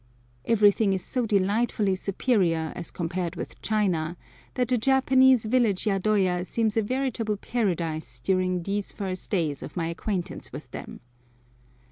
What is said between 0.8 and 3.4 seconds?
is so delightfully superior, as compared